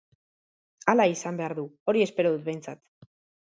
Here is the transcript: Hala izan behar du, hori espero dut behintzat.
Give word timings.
Hala 0.93 1.05
izan 1.11 1.39
behar 1.43 1.57
du, 1.61 1.67
hori 1.95 2.05
espero 2.09 2.35
dut 2.35 2.51
behintzat. 2.51 2.87